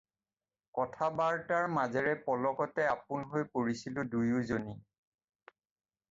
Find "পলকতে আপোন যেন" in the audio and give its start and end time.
2.29-3.27